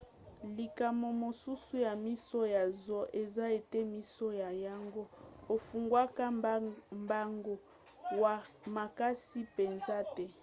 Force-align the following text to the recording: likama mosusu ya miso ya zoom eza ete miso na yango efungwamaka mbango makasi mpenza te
likama 0.57 1.09
mosusu 1.23 1.73
ya 1.85 1.93
miso 2.05 2.41
ya 2.55 2.63
zoom 2.81 3.05
eza 3.21 3.45
ete 3.57 3.79
miso 3.93 4.27
na 4.41 4.49
yango 4.65 5.03
efungwamaka 5.55 6.23
mbango 7.03 7.53
makasi 8.75 9.39
mpenza 9.49 9.95
te 10.15 10.25